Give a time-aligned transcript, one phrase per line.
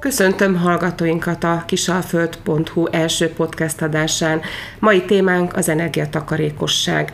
[0.00, 4.40] Köszöntöm hallgatóinkat a kisalföld.hu első podcast adásán.
[4.78, 7.12] Mai témánk az energiatakarékosság.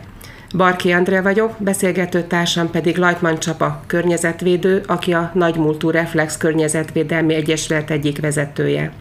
[0.55, 7.91] Barki Andrea vagyok, beszélgető társam pedig Lajtman Csapa, környezetvédő, aki a Nagymúltú Reflex Környezetvédelmi Egyesület
[7.91, 8.91] egyik vezetője.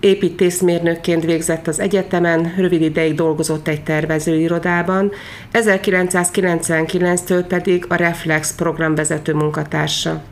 [0.00, 5.12] Építészmérnökként végzett az egyetemen, rövid ideig dolgozott egy tervezőirodában,
[5.52, 10.22] 1999-től pedig a Reflex programvezető munkatársa.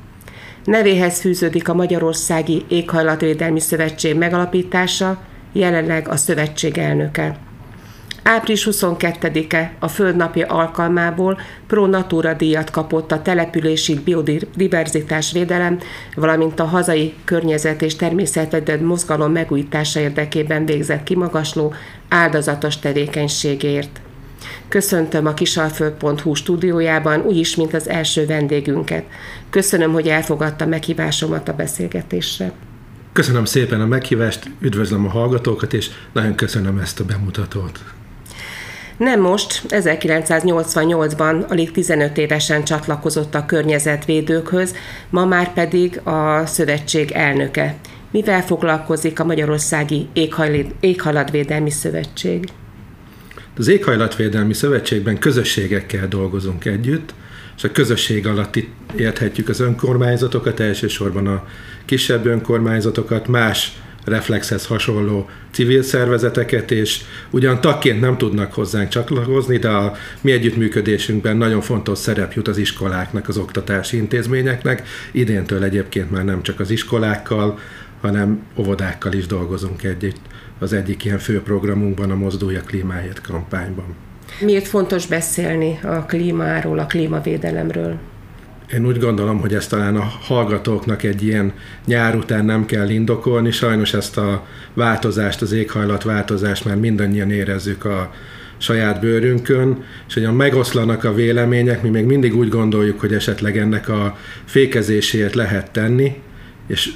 [0.71, 5.23] Nevéhez fűződik a Magyarországi Éghajlatvédelmi Szövetség megalapítása,
[5.53, 7.37] jelenleg a szövetség elnöke.
[8.23, 15.79] Április 22-e a Földnapja alkalmából Pro Natura díjat kapott a települési biodiverzitás védelem,
[16.15, 21.75] valamint a hazai környezet és természetvédelmi mozgalom megújítása érdekében végzett kimagasló
[22.09, 24.01] áldozatos tevékenységért.
[24.69, 29.05] Köszöntöm a kisalföld.hu stúdiójában, úgyis, mint az első vendégünket.
[29.51, 32.53] Köszönöm, hogy elfogadta meghívásomat a beszélgetésre.
[33.13, 37.81] Köszönöm szépen a meghívást, üdvözlöm a hallgatókat, és nagyon köszönöm ezt a bemutatót.
[38.97, 44.75] Nem most, 1988-ban alig 15 évesen csatlakozott a környezetvédőkhöz,
[45.11, 47.75] ma már pedig a szövetség elnöke.
[48.11, 50.09] Mivel foglalkozik a Magyarországi
[50.81, 52.49] Éghajlatvédelmi Szövetség?
[53.61, 57.15] Az Éghajlatvédelmi Szövetségben közösségekkel dolgozunk együtt,
[57.57, 61.47] és a közösség alatt itt érthetjük az önkormányzatokat, elsősorban a
[61.85, 63.73] kisebb önkormányzatokat, más
[64.05, 71.37] reflexhez hasonló civil szervezeteket, és ugyan tagként nem tudnak hozzánk csatlakozni, de a mi együttműködésünkben
[71.37, 74.89] nagyon fontos szerep jut az iskoláknak, az oktatási intézményeknek.
[75.13, 77.59] Idéntől egyébként már nem csak az iskolákkal,
[78.01, 80.21] hanem óvodákkal is dolgozunk együtt
[80.59, 83.95] az egyik ilyen fő programunkban, a Mozdulja klímáért kampányban.
[84.41, 87.99] Miért fontos beszélni a klímáról, a klímavédelemről?
[88.73, 91.53] Én úgy gondolom, hogy ezt talán a hallgatóknak egy ilyen
[91.87, 93.51] nyár után nem kell indokolni.
[93.51, 98.13] Sajnos ezt a változást, az éghajlatváltozást már mindannyian érezzük a
[98.59, 103.89] saját bőrünkön, és hogy megoszlanak a vélemények, mi még mindig úgy gondoljuk, hogy esetleg ennek
[103.89, 106.23] a fékezéséért lehet tenni,
[106.67, 106.93] és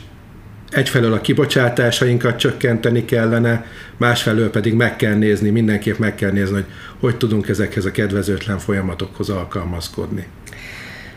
[0.75, 6.65] egyfelől a kibocsátásainkat csökkenteni kellene, másfelől pedig meg kell nézni, mindenképp meg kell nézni, hogy
[7.01, 10.27] hogy tudunk ezekhez a kedvezőtlen folyamatokhoz alkalmazkodni.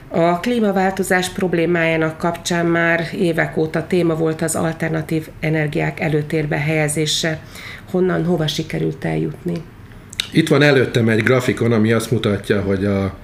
[0.07, 7.39] A klímaváltozás problémájának kapcsán már évek óta téma volt az alternatív energiák előtérbe helyezése.
[7.91, 9.53] Honnan, hova sikerült eljutni?
[10.31, 13.15] Itt van előttem egy grafikon, ami azt mutatja, hogy a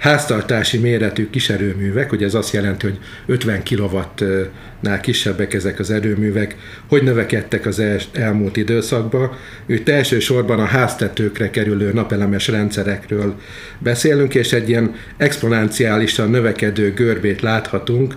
[0.00, 6.56] háztartási méretű kiserőművek, ugye ez azt jelenti, hogy 50 kW-nál kisebbek ezek az erőművek,
[6.88, 9.30] hogy növekedtek az el, elmúlt időszakban.
[9.66, 13.34] Itt elsősorban a háztetőkre kerülő napelemes rendszerekről
[13.78, 18.16] beszélünk, és egy ilyen exponenciálisan növekedő görbét láthatunk,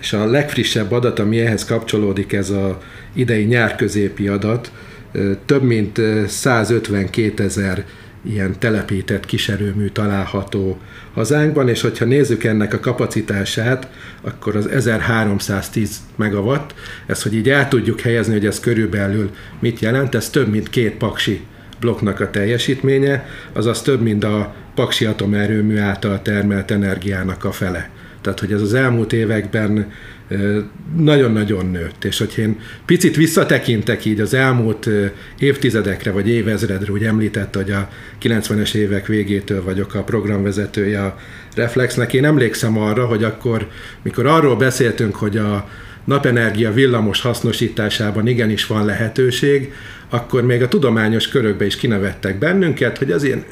[0.00, 4.72] és a legfrissebb adat, ami ehhez kapcsolódik, ez a idei nyárközépi adat,
[5.46, 7.84] több mint 152 ezer
[8.24, 10.78] ilyen telepített kiserőmű található
[11.14, 13.88] hazánkban, és hogyha nézzük ennek a kapacitását,
[14.20, 16.74] akkor az 1310 megawatt,
[17.06, 20.96] ez, hogy így el tudjuk helyezni, hogy ez körülbelül mit jelent, ez több mint két
[20.96, 21.40] paksi
[21.80, 27.90] blokknak a teljesítménye, azaz több, mint a paksi atomerőmű által termelt energiának a fele.
[28.24, 29.92] Tehát, hogy ez az elmúlt években
[30.96, 34.88] nagyon-nagyon nőtt, és hogy én picit visszatekintek így az elmúlt
[35.38, 37.88] évtizedekre, vagy évezredre, úgy említette, hogy a
[38.22, 41.16] 90-es évek végétől vagyok a programvezetője a
[41.54, 42.12] Reflexnek.
[42.12, 43.68] Én emlékszem arra, hogy akkor,
[44.02, 45.68] mikor arról beszéltünk, hogy a
[46.04, 49.72] napenergia villamos hasznosításában igenis van lehetőség,
[50.14, 53.44] akkor még a tudományos körökbe is kinevettek bennünket, hogy az ilyen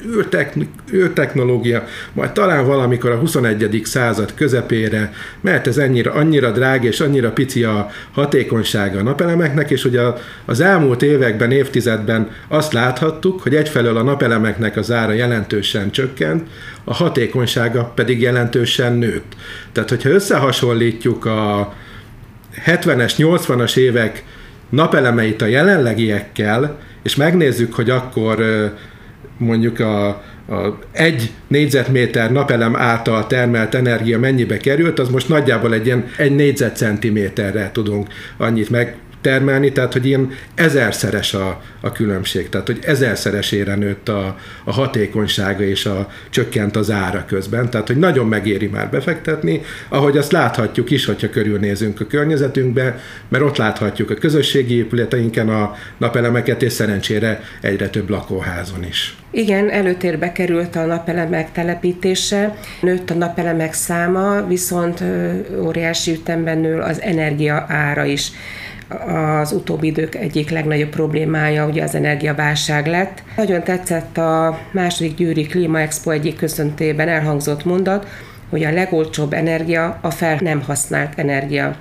[0.93, 3.81] űrtechnológia majd talán valamikor a 21.
[3.83, 9.85] század közepére, mert ez ennyire, annyira drága és annyira pici a hatékonysága a napelemeknek, és
[9.85, 16.47] a, az elmúlt években, évtizedben azt láthattuk, hogy egyfelől a napelemeknek az ára jelentősen csökkent,
[16.83, 19.33] a hatékonysága pedig jelentősen nőtt.
[19.71, 21.73] Tehát, hogyha összehasonlítjuk a
[22.65, 24.23] 70-es, 80-as évek
[24.69, 28.43] napelemeit a jelenlegiekkel, és megnézzük, hogy akkor
[29.37, 35.85] mondjuk a, a egy négyzetméter napelem által termelt energia mennyibe került, az most nagyjából egy
[35.85, 38.07] ilyen egy négyzetcentiméterre tudunk
[38.37, 44.37] annyit meg termelni, tehát hogy ilyen ezerszeres a, a különbség, tehát hogy ezerszeresére nőtt a,
[44.63, 50.17] a hatékonysága és a csökkent az ára közben, tehát hogy nagyon megéri már befektetni, ahogy
[50.17, 56.61] azt láthatjuk is, hogyha körülnézünk a környezetünkbe, mert ott láthatjuk a közösségi épületeinken a napelemeket,
[56.61, 59.17] és szerencsére egyre több lakóházon is.
[59.31, 65.03] Igen, előtérbe került a napelemek telepítése, nőtt a napelemek száma, viszont
[65.61, 68.31] óriási ütemben nő az energia ára is.
[68.87, 73.23] Az utóbbi idők egyik legnagyobb problémája ugye az energiaválság lett.
[73.35, 78.07] Nagyon tetszett a második Győri Klíma Expo egyik köszöntében elhangzott mondat,
[78.49, 81.75] hogy a legolcsóbb energia a fel nem használt energia.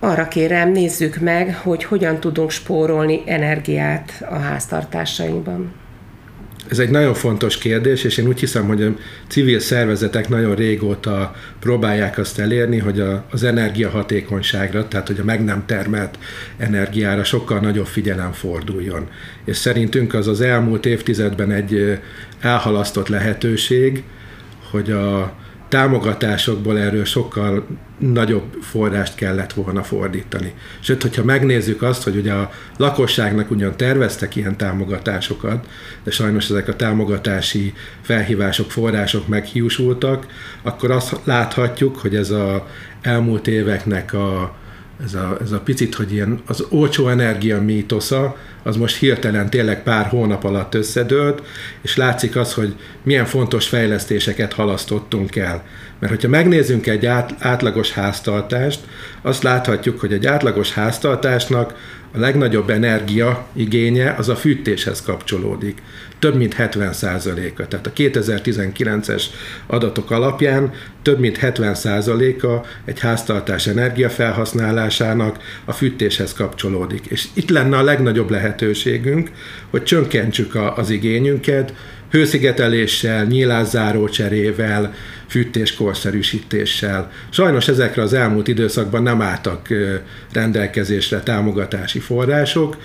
[0.00, 5.74] Arra kérem, nézzük meg, hogy hogyan tudunk spórolni energiát a háztartásainkban.
[6.68, 8.92] Ez egy nagyon fontos kérdés, és én úgy hiszem, hogy a
[9.28, 15.44] civil szervezetek nagyon régóta próbálják azt elérni, hogy a, az energiahatékonyságra, tehát hogy a meg
[15.44, 16.18] nem termelt
[16.56, 19.08] energiára sokkal nagyobb figyelem forduljon.
[19.44, 21.98] És szerintünk az az elmúlt évtizedben egy
[22.40, 24.02] elhalasztott lehetőség,
[24.70, 25.34] hogy a
[25.76, 27.66] támogatásokból erről sokkal
[27.98, 30.52] nagyobb forrást kellett volna fordítani.
[30.80, 35.66] Sőt, hogyha megnézzük azt, hogy ugye a lakosságnak ugyan terveztek ilyen támogatásokat,
[36.04, 40.26] de sajnos ezek a támogatási felhívások, források meghiúsultak,
[40.62, 42.66] akkor azt láthatjuk, hogy ez a
[43.02, 44.54] elmúlt éveknek a
[45.04, 49.82] ez a, ez a picit, hogy ilyen az olcsó energia mítosza, az most hirtelen tényleg
[49.82, 51.42] pár hónap alatt összedőlt,
[51.80, 55.64] és látszik az, hogy milyen fontos fejlesztéseket halasztottunk el.
[55.98, 58.80] Mert hogyha megnézzünk egy át, átlagos háztartást,
[59.22, 61.74] azt láthatjuk, hogy egy átlagos háztartásnak
[62.12, 65.82] a legnagyobb energia igénye az a fűtéshez kapcsolódik.
[66.18, 67.66] Több mint 70%-a.
[67.66, 69.22] Tehát a 2019-es
[69.66, 70.72] adatok alapján
[71.02, 77.06] több mint 70%-a egy háztartás energiafelhasználásának a fűtéshez kapcsolódik.
[77.06, 79.30] És itt lenne a legnagyobb lehetőségünk,
[79.70, 81.72] hogy csökkentsük az igényünket,
[82.10, 84.94] hőszigeteléssel, nyílászáró cserével,
[85.28, 87.10] fűtéskorszerűsítéssel.
[87.30, 89.68] Sajnos ezekre az elmúlt időszakban nem álltak
[90.32, 92.76] rendelkezésre támogatási források,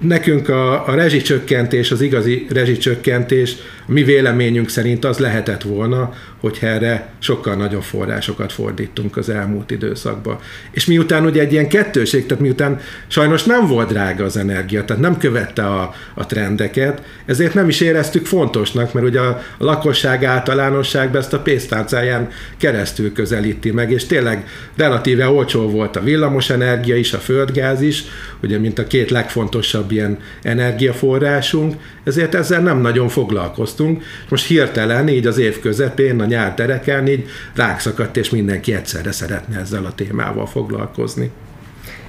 [0.00, 3.56] nekünk a, a rezsicsökkentés, az igazi rezsicsökkentés,
[3.86, 10.38] mi véleményünk szerint az lehetett volna, hogyha erre sokkal nagyobb forrásokat fordítunk az elmúlt időszakban.
[10.70, 15.02] És miután ugye egy ilyen kettőség, tehát miután sajnos nem volt drága az energia, tehát
[15.02, 20.24] nem követte a, a trendeket, ezért nem is éreztük fontosnak, mert ugye a, a lakosság
[20.24, 24.46] általánosságban ezt a pénztárcáján keresztül közelíti meg, és tényleg
[24.76, 28.04] relatíve olcsó volt a villamos energia is, a földgáz is,
[28.42, 31.74] ugye mint a két legfontosabb ilyen energiaforrásunk,
[32.04, 34.02] ezért ezzel nem nagyon foglalkoztunk.
[34.28, 39.12] Most hirtelen, így az év közepén, a nyár tereken, így ránk szakadt, és mindenki egyszerre
[39.12, 41.30] szeretne ezzel a témával foglalkozni.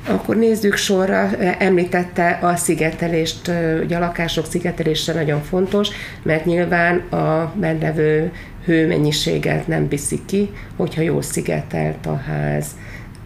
[0.08, 3.52] Akkor nézzük sorra, említette a szigetelést,
[3.84, 5.90] ugye a lakások szigetelése nagyon fontos,
[6.24, 8.32] mert nyilván a bennlevő
[8.66, 12.66] hőmennyiséget nem viszi ki, hogyha jól szigetelt a ház.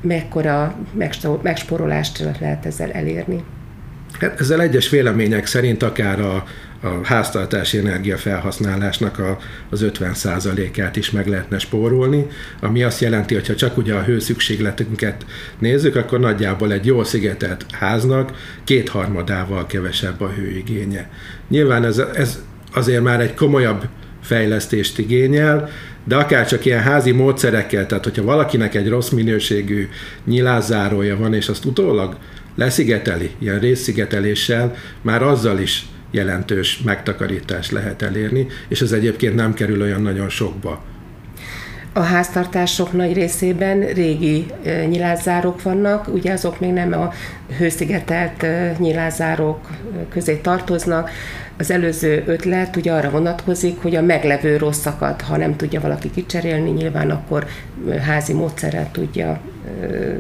[0.02, 0.76] Mekkora
[1.42, 3.44] megsporolást lehet ezzel elérni?
[4.20, 6.44] Hát ezzel egyes vélemények szerint akár a,
[6.82, 9.38] a háztartási energiafelhasználásnak a,
[9.70, 12.28] az 50%-át is meg lehetne spórolni,
[12.60, 15.26] ami azt jelenti, hogy ha csak ugye a hőszükségletünket
[15.60, 18.32] nézzük, akkor nagyjából egy jól szigetelt háznak
[18.64, 21.10] kétharmadával kevesebb a hőigénye.
[21.50, 22.40] Nyilván ez, ez
[22.74, 23.88] azért már egy komolyabb
[24.22, 25.70] fejlesztést igényel,
[26.04, 29.90] de akár csak ilyen házi módszerekkel, tehát hogyha valakinek egy rossz minőségű
[30.26, 32.18] nyilázárója van, és azt utólag
[32.56, 39.82] leszigeteli, ilyen részszigeteléssel, már azzal is jelentős megtakarítást lehet elérni, és ez egyébként nem kerül
[39.82, 40.84] olyan nagyon sokba.
[41.96, 44.46] A háztartások nagy részében régi
[44.88, 47.14] nyilázzárok vannak, ugye azok még nem a
[47.58, 48.46] hőszigetelt
[48.80, 49.70] nyilázzárok
[50.10, 51.10] közé tartoznak,
[51.58, 56.70] az előző ötlet ugye arra vonatkozik, hogy a meglevő rosszakat, ha nem tudja valaki kicserélni,
[56.70, 57.48] nyilván akkor
[58.06, 59.42] házi módszerrel tudja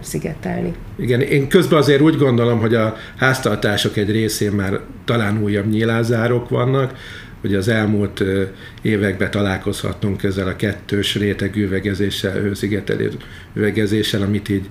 [0.01, 0.73] szigetelni.
[0.95, 6.50] Igen, én közben azért úgy gondolom, hogy a háztartások egy részén már talán újabb nyílázárok
[6.50, 6.97] vannak,
[7.41, 8.23] hogy az elmúlt
[8.81, 13.12] években találkozhattunk ezzel a kettős rétegű üvegezéssel, hőszigetelő
[13.53, 14.67] üvegezéssel, amit így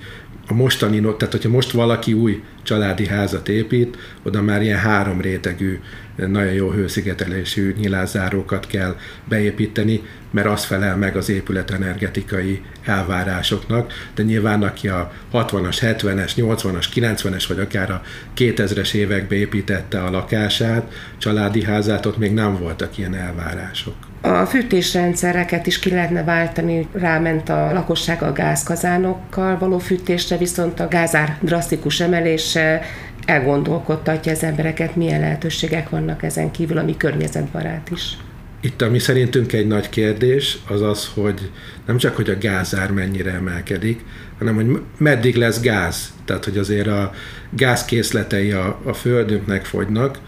[0.49, 5.79] a mostani, tehát hogyha most valaki új családi házat épít, oda már ilyen három rétegű,
[6.17, 10.01] nagyon jó hőszigetelésű nyilázárókat kell beépíteni,
[10.31, 16.87] mert az felel meg az épület energetikai elvárásoknak, de nyilván aki a 60-as, 70-es, 80-as,
[16.95, 18.03] 90-es vagy akár a
[18.37, 23.95] 2000-es évekbe építette a lakását, családi házát, ott még nem voltak ilyen elvárások.
[24.21, 30.89] A fűtésrendszereket is ki lehetne váltani, ráment a lakosság a gázkazánokkal való fűtésre, viszont a
[30.89, 32.83] gázár drasztikus emelése
[33.27, 38.17] elgondolkodtatja az embereket, milyen lehetőségek vannak ezen kívül, ami környezetbarát is.
[38.61, 41.51] Itt, ami szerintünk egy nagy kérdés, az az, hogy
[41.87, 44.05] nem csak, hogy a gázár mennyire emelkedik,
[44.39, 46.13] hanem, hogy meddig lesz gáz.
[46.25, 47.13] Tehát, hogy azért a
[47.51, 50.19] gázkészletei a, a földünknek fogynak,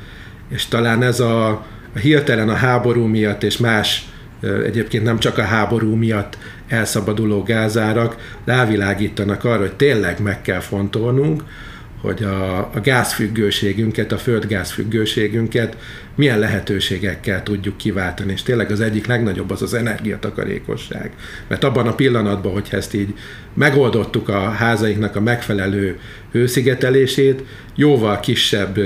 [0.49, 1.49] és talán ez a,
[1.95, 4.09] a hirtelen a háború miatt és más
[4.65, 11.43] egyébként nem csak a háború miatt elszabaduló gázárak rávilágítanak arra, hogy tényleg meg kell fontolnunk,
[12.05, 15.77] hogy a, a gázfüggőségünket, a földgázfüggőségünket
[16.15, 21.13] milyen lehetőségekkel tudjuk kiváltani, és tényleg az egyik legnagyobb az az energiatakarékosság.
[21.49, 23.15] Mert abban a pillanatban, hogy ezt így
[23.55, 25.99] megoldottuk a házainknak a megfelelő
[26.33, 27.43] hőszigetelését,
[27.75, 28.79] jóval kisebb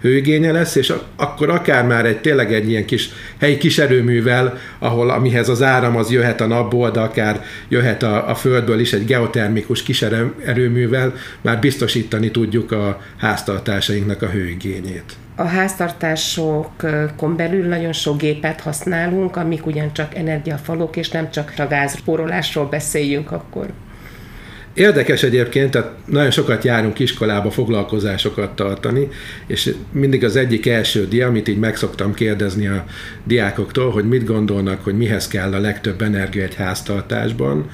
[0.00, 3.08] hőigénye lesz, és akkor akár már egy tényleg egy ilyen kis
[3.40, 8.28] helyi kis erőművel, ahol amihez az áram az jöhet a napból, de akár jöhet a,
[8.30, 10.02] a földből is egy geotermikus kis
[10.44, 15.16] erőművel, már biztosítani tudjuk a háztartásainknak a hőigényét.
[15.36, 22.66] A háztartásokon belül nagyon sok gépet használunk, amik ugyancsak energiafalók, és nem csak a gázpórolásról
[22.66, 23.66] beszéljünk akkor.
[24.78, 29.08] Érdekes egyébként, tehát nagyon sokat járunk iskolába foglalkozásokat tartani,
[29.46, 32.84] és mindig az egyik első dia, amit így megszoktam kérdezni a
[33.24, 37.70] diákoktól, hogy mit gondolnak, hogy mihez kell a legtöbb energia egy háztartásban,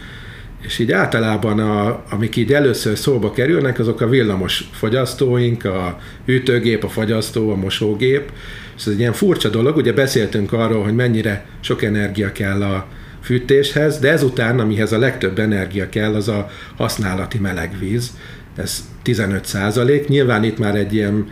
[0.62, 6.84] és így általában, a, amik így először szóba kerülnek, azok a villamos fogyasztóink, a hűtőgép,
[6.84, 8.32] a fagyasztó, a mosógép,
[8.76, 12.86] és ez egy ilyen furcsa dolog, ugye beszéltünk arról, hogy mennyire sok energia kell a
[13.24, 18.16] fűtéshez, de ezután, amihez a legtöbb energia kell, az a használati melegvíz.
[18.56, 20.08] Ez 15 százalék.
[20.08, 21.26] Nyilván itt már egy ilyen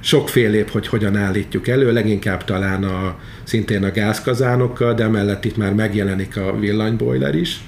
[0.00, 5.74] sokfélébb, hogy hogyan állítjuk elő, leginkább talán a, szintén a gázkazánokkal, de emellett itt már
[5.74, 7.60] megjelenik a villanybojler is.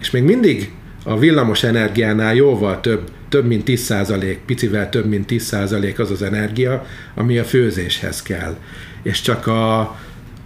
[0.00, 0.72] És még mindig
[1.04, 6.10] a villamos energiánál jóval több, több mint 10 százalék, picivel több mint 10 százalék az
[6.10, 8.56] az energia, ami a főzéshez kell.
[9.02, 9.96] És csak a,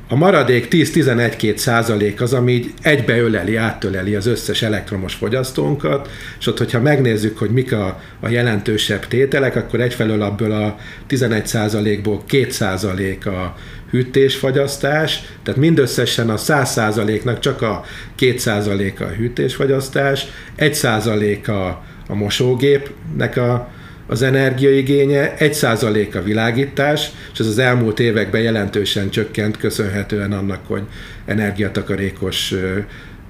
[0.08, 6.58] a maradék 10-11-2 százalék az, ami így egybeöleli, áttöleli az összes elektromos fogyasztónkat, és ott,
[6.58, 12.50] hogyha megnézzük, hogy mik a, a jelentősebb tételek, akkor egyfelől abból a 11 százalékból 2
[12.50, 13.56] százalék a
[13.90, 17.84] hűtésfagyasztás, tehát mindösszesen a 100 százaléknak csak a
[18.16, 23.68] 2 százaléka a hűtésfagyasztás, 1 százaléka a mosógépnek a
[24.06, 30.66] az energiaigénye, egy százalék a világítás, és ez az elmúlt években jelentősen csökkent, köszönhetően annak,
[30.66, 30.82] hogy
[31.26, 32.54] energiatakarékos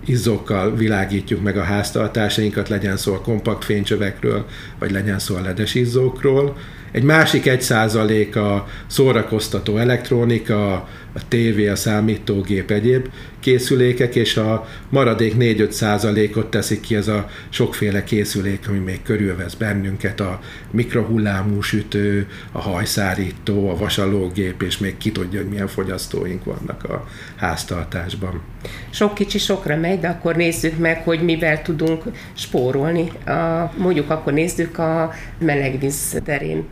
[0.06, 4.46] izzókkal világítjuk meg a háztartásainkat, legyen szó a kompakt fénycsövekről,
[4.78, 6.56] vagy legyen szó a ledes izzókról.
[6.92, 13.08] Egy másik egy százalék a szórakoztató elektronika, a tévé, a számítógép, egyéb
[13.40, 19.54] készülékek, és a maradék 4-5 százalékot teszik ki ez a sokféle készülék, ami még körülvesz
[19.54, 20.40] bennünket, a
[20.70, 27.06] mikrohullámú sütő, a hajszárító, a vasalógép, és még ki tudja, hogy milyen fogyasztóink vannak a
[27.36, 28.42] háztartásban.
[28.90, 32.02] Sok kicsi sokra megy, de akkor nézzük meg, hogy mivel tudunk
[32.32, 33.12] spórolni.
[33.26, 36.64] A, mondjuk akkor nézzük a melegvíz terén.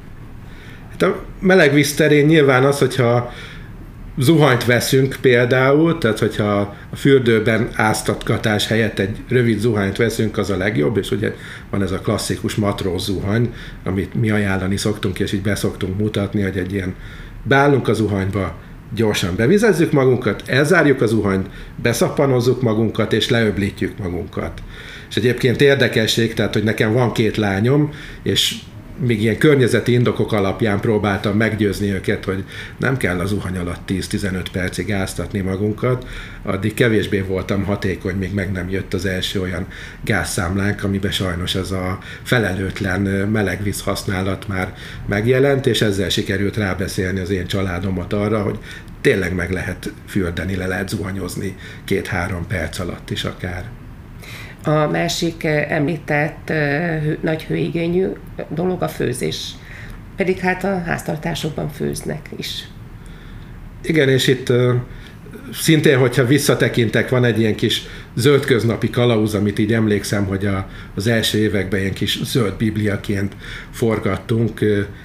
[0.90, 3.32] Hát a melegvíz terén nyilván az, hogyha
[4.18, 10.56] zuhanyt veszünk például, tehát hogyha a fürdőben áztatgatás helyett egy rövid zuhanyt veszünk, az a
[10.56, 11.34] legjobb, és ugye
[11.70, 13.54] van ez a klasszikus matróz zuhany,
[13.84, 16.94] amit mi ajánlani szoktunk, és így beszoktunk mutatni, hogy egy ilyen
[17.42, 18.54] beállunk a zuhanyba,
[18.94, 21.46] gyorsan bevizezzük magunkat, elzárjuk az zuhanyt,
[21.82, 24.62] beszappanozzuk magunkat, és leöblítjük magunkat.
[25.08, 27.90] És egyébként érdekesség, tehát, hogy nekem van két lányom,
[28.22, 28.54] és
[28.98, 32.44] még ilyen környezeti indokok alapján próbáltam meggyőzni őket, hogy
[32.78, 36.06] nem kell az zuhany alatt 10-15 percig áztatni magunkat,
[36.42, 39.66] addig kevésbé voltam hatékony, még meg nem jött az első olyan
[40.04, 44.74] gázszámlánk, amiben sajnos ez a felelőtlen melegvíz használat már
[45.06, 48.58] megjelent, és ezzel sikerült rábeszélni az én családomat arra, hogy
[49.00, 53.81] tényleg meg lehet fürdeni, le lehet zuhanyozni két-három perc alatt is akár.
[54.64, 58.06] A másik eh, említett eh, nagy hőigényű
[58.48, 59.50] dolog a főzés.
[60.16, 62.64] Pedig hát a háztartásokban főznek is.
[63.82, 64.52] Igen, és itt
[65.52, 67.82] szintén, hogyha visszatekintek, van egy ilyen kis
[68.14, 73.36] zöldköznapi kalauz, amit így emlékszem, hogy a, az első években ilyen kis zöld bibliaként
[73.70, 74.60] forgattunk,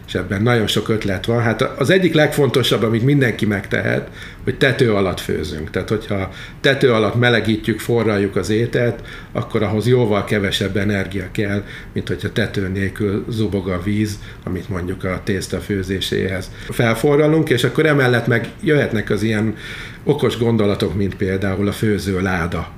[0.07, 1.41] és ebben nagyon sok ötlet van.
[1.41, 4.09] Hát az egyik legfontosabb, amit mindenki megtehet,
[4.43, 5.69] hogy tető alatt főzünk.
[5.69, 12.07] Tehát, hogyha tető alatt melegítjük, forraljuk az ételt, akkor ahhoz jóval kevesebb energia kell, mint
[12.07, 18.27] hogyha tető nélkül zubog a víz, amit mondjuk a tészta főzéséhez felforralunk, és akkor emellett
[18.27, 19.55] meg jöhetnek az ilyen
[20.03, 22.76] okos gondolatok, mint például a főző láda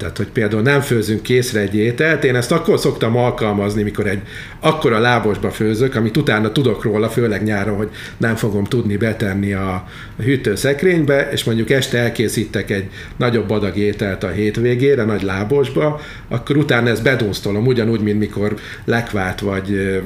[0.00, 4.20] tehát, hogy például nem főzünk készre egy ételt, én ezt akkor szoktam alkalmazni, mikor egy
[4.60, 9.84] akkora lábosba főzök, amit utána tudok róla, főleg nyáron, hogy nem fogom tudni betenni a,
[10.22, 16.88] hűtőszekrénybe, és mondjuk este elkészítek egy nagyobb adag ételt a hétvégére, nagy lábosba, akkor utána
[16.88, 18.54] ezt bedunsztolom, ugyanúgy, mint mikor
[18.84, 20.00] lekvált vagy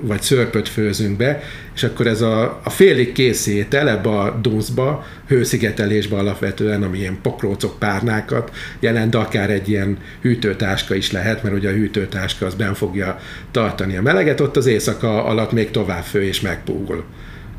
[0.00, 1.42] vagy szörpöt főzünk be,
[1.74, 7.18] és akkor ez a, a félig kész étel ebbe a dunszba, hőszigetelésbe alapvetően, ami ilyen
[7.22, 8.50] pokrócok, párnákat
[8.80, 13.18] jelent, de akár egy ilyen hűtőtáska is lehet, mert ugye a hűtőtáska az ben fogja
[13.50, 17.04] tartani a meleget, ott az éjszaka alatt még tovább fő és megpúgul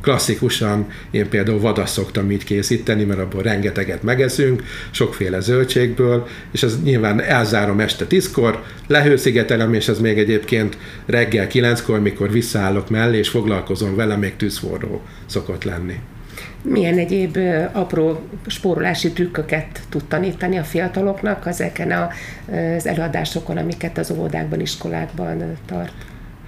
[0.02, 6.84] klasszikusan én például vadas szoktam így készíteni, mert abból rengeteget megeszünk, sokféle zöldségből, és ez
[6.84, 13.30] nyilván elzárom este tízkor, lehőszigetelem, és ez még egyébként reggel kilenckor, mikor visszaállok mellé, és
[13.30, 16.00] foglalkozom vele, még tűzforró szokott lenni.
[16.62, 17.38] Milyen egyéb
[17.72, 21.92] apró spórolási trükköket tud tanítani a fiataloknak ezeken
[22.78, 25.94] az előadásokon, amiket az óvodákban, iskolákban tart?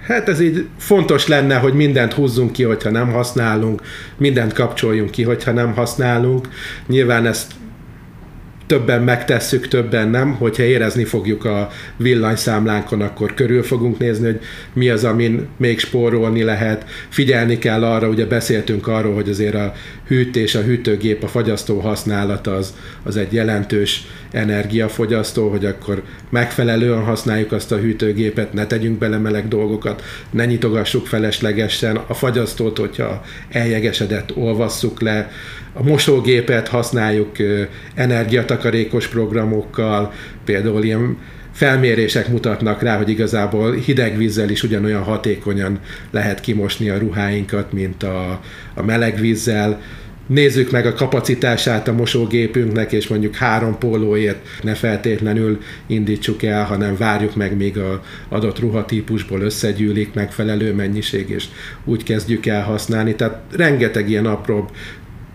[0.02, 3.82] Hát ez így fontos lenne, hogy mindent húzzunk ki, hogyha nem használunk,
[4.16, 6.48] mindent kapcsoljunk ki, hogyha nem használunk.
[6.86, 7.52] Nyilván ezt
[8.66, 10.32] többen megtesszük, többen nem.
[10.32, 14.40] Hogyha érezni fogjuk a villanyszámlánkon, akkor körül fogunk nézni, hogy
[14.72, 16.84] mi az, amin még spórolni lehet.
[17.08, 19.72] Figyelni kell arra, ugye beszéltünk arról, hogy azért a
[20.06, 27.52] hűtés, a hűtőgép, a fagyasztó használata az, az egy jelentős energiafogyasztó, hogy akkor megfelelően használjuk
[27.52, 34.36] azt a hűtőgépet, ne tegyünk bele meleg dolgokat, ne nyitogassuk feleslegesen, a fagyasztót, hogyha eljegesedett,
[34.36, 35.30] olvasszuk le,
[35.72, 37.36] a mosógépet használjuk
[37.94, 40.12] energiatakarékos programokkal,
[40.44, 41.18] például ilyen
[41.52, 45.78] felmérések mutatnak rá, hogy igazából hideg vízzel is ugyanolyan hatékonyan
[46.10, 48.40] lehet kimosni a ruháinkat, mint a,
[48.74, 49.80] a meleg vízzel
[50.26, 56.96] nézzük meg a kapacitását a mosógépünknek, és mondjuk három pólóért ne feltétlenül indítsuk el, hanem
[56.96, 61.44] várjuk meg, míg a adott ruhatípusból összegyűlik megfelelő mennyiség, és
[61.84, 63.14] úgy kezdjük el használni.
[63.14, 64.70] Tehát rengeteg ilyen apróbb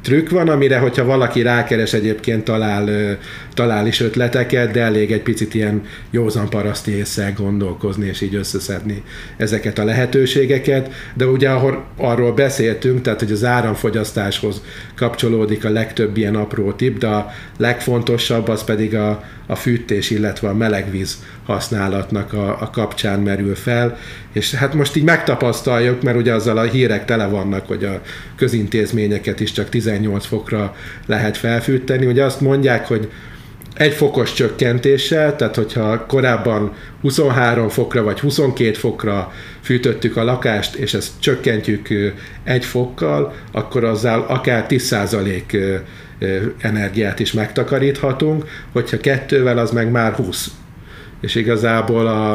[0.02, 3.18] trükk van, amire, hogyha valaki rákeres, egyébként talál,
[3.54, 9.04] talál is ötleteket, de elég egy picit ilyen józan paraszti észre gondolkozni, és így összeszedni
[9.38, 10.92] ezeket a lehetőségeket.
[11.14, 14.62] De ugye, ahol arról beszéltünk, tehát, hogy az áramfogyasztáshoz
[14.96, 20.50] kapcsolódik a legtöbb ilyen apró tip, de a legfontosabb az pedig a, a fűtés, illetve
[20.50, 23.98] a melegvíz használatnak a, a kapcsán merül fel,
[24.32, 28.02] és hát most így megtapasztaljuk, mert ugye azzal a hírek tele vannak, hogy a
[28.36, 32.06] közintézményeket is csak 18 fokra lehet felfűteni.
[32.06, 33.10] Ugye azt mondják, hogy
[33.78, 40.94] egy fokos csökkentéssel, tehát hogyha korábban 23 fokra vagy 22 fokra fűtöttük a lakást, és
[40.94, 41.88] ezt csökkentjük
[42.44, 45.82] egy fokkal, akkor azzal akár 10%
[46.58, 50.52] energiát is megtakaríthatunk, hogyha kettővel, az meg már 20.
[51.22, 52.34] És igazából a,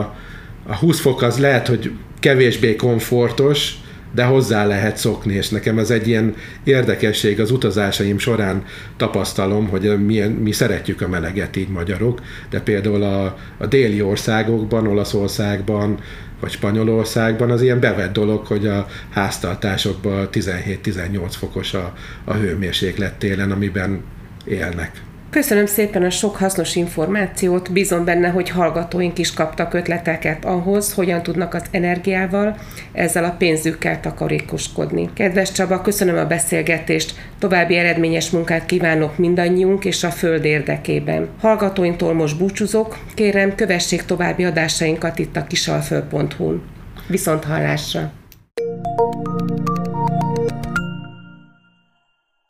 [0.67, 3.77] a 20 fok az lehet, hogy kevésbé komfortos,
[4.15, 8.65] de hozzá lehet szokni, és nekem ez egy ilyen érdekesség az utazásaim során
[8.97, 14.87] tapasztalom, hogy mi, mi szeretjük a meleget így magyarok, de például a, a déli országokban,
[14.87, 15.99] Olaszországban,
[16.43, 21.93] vagy Spanyolországban az ilyen bevett dolog, hogy a háztartásokban 17-18 fokos a,
[22.25, 24.05] a hőmérséklet télen, amiben
[24.45, 25.03] élnek.
[25.33, 31.23] Köszönöm szépen a sok hasznos információt, bízom benne, hogy hallgatóink is kaptak ötleteket ahhoz, hogyan
[31.23, 32.57] tudnak az energiával,
[32.93, 35.11] ezzel a pénzükkel takarékoskodni.
[35.15, 41.29] Kedves Csaba, köszönöm a beszélgetést, további eredményes munkát kívánok mindannyiunk és a Föld érdekében.
[41.41, 46.63] Hallgatóinktól most búcsúzok, kérem kövessék további adásainkat itt a kisalföld.hu-n.
[47.07, 48.22] Viszont hallásra!